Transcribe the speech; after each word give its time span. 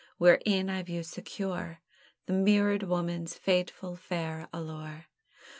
wherein 0.17 0.67
I 0.67 0.81
view 0.81 1.03
secure 1.03 1.77
The 2.25 2.33
mirrored 2.33 2.81
Woman's 2.81 3.35
fateful 3.35 3.95
fair 3.95 4.49
allure! 4.51 5.05